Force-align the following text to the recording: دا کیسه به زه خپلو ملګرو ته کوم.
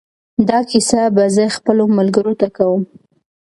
دا 0.49 0.59
کیسه 0.69 1.01
به 1.15 1.23
زه 1.35 1.45
خپلو 1.57 1.83
ملګرو 1.97 2.33
ته 2.39 2.47
کوم. 2.55 2.81